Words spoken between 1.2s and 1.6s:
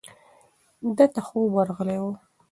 خوب